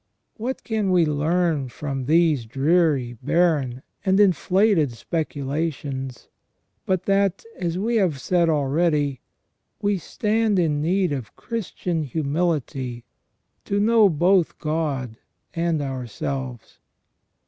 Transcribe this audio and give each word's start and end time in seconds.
What 0.37 0.63
can 0.63 0.89
we 0.91 1.05
learn 1.05 1.69
from 1.69 2.05
these 2.05 2.47
dreary, 2.47 3.13
barren, 3.21 3.83
and 4.03 4.19
inflated 4.19 4.91
speculations, 4.93 6.27
but 6.87 7.03
that, 7.03 7.45
as 7.55 7.77
we 7.77 7.97
have 7.97 8.19
said 8.19 8.49
already, 8.49 9.21
we 9.79 9.99
stand 9.99 10.57
in 10.57 10.81
need 10.81 11.11
of 11.11 11.35
Christian 11.35 12.01
humility 12.01 13.05
to 13.65 13.79
know 13.79 14.09
both 14.09 14.57
God 14.57 15.17
and 15.53 15.83
ourselves 15.83 16.79